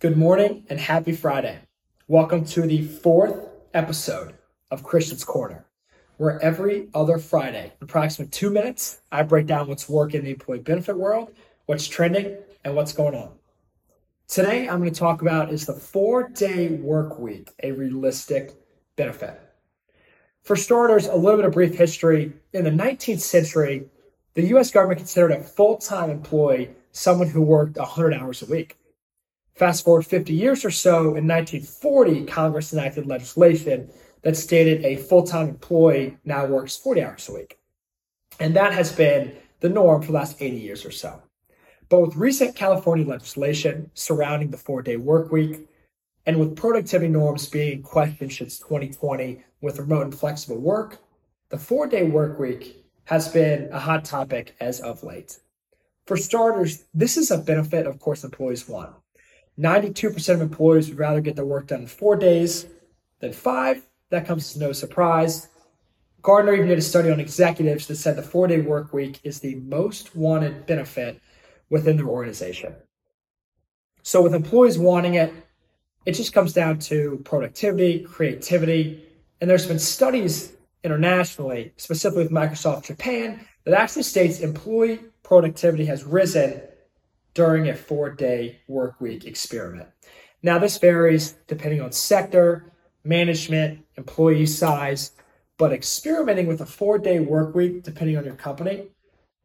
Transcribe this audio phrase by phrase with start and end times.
[0.00, 1.58] Good morning and happy Friday.
[2.06, 4.34] Welcome to the fourth episode
[4.70, 5.66] of Christian's Corner,
[6.18, 10.30] where every other Friday, in approximately two minutes, I break down what's working in the
[10.30, 11.32] employee benefit world,
[11.66, 13.32] what's trending, and what's going on.
[14.28, 18.52] Today, I'm going to talk about is the four day work week a realistic
[18.94, 19.40] benefit?
[20.44, 22.34] For starters, a little bit of brief history.
[22.52, 23.86] In the 19th century,
[24.34, 28.76] the US government considered a full time employee someone who worked 100 hours a week.
[29.58, 33.90] Fast forward 50 years or so, in 1940, Congress enacted legislation
[34.22, 37.58] that stated a full time employee now works 40 hours a week.
[38.38, 41.20] And that has been the norm for the last 80 years or so.
[41.88, 45.68] But with recent California legislation surrounding the four day work week,
[46.24, 50.98] and with productivity norms being questioned since 2020 with remote and flexible work,
[51.48, 55.40] the four day work week has been a hot topic as of late.
[56.06, 58.94] For starters, this is a benefit, of course, employees want.
[59.58, 62.66] 92% of employees would rather get their work done in four days
[63.20, 63.82] than five.
[64.10, 65.48] That comes as no surprise.
[66.22, 69.40] Gartner even did a study on executives that said the four day work week is
[69.40, 71.20] the most wanted benefit
[71.70, 72.74] within their organization.
[74.02, 75.32] So, with employees wanting it,
[76.06, 79.04] it just comes down to productivity, creativity.
[79.40, 86.04] And there's been studies internationally, specifically with Microsoft Japan, that actually states employee productivity has
[86.04, 86.62] risen
[87.38, 89.88] during a four day work week experiment.
[90.42, 92.72] Now, this varies depending on sector,
[93.04, 95.12] management, employee size,
[95.56, 98.88] but experimenting with a four day work week, depending on your company,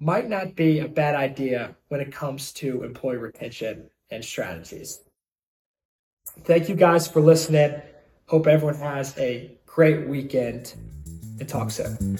[0.00, 5.00] might not be a bad idea when it comes to employee retention and strategies.
[6.44, 7.80] Thank you guys for listening.
[8.26, 10.74] Hope everyone has a great weekend
[11.40, 12.18] and talk soon.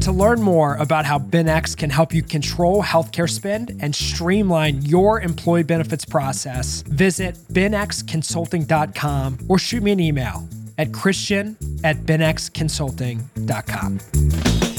[0.00, 5.20] To learn more about how BenX can help you control healthcare spend and streamline your
[5.20, 14.69] employee benefits process, visit benxconsulting.com or shoot me an email at christian at benxconsulting.com.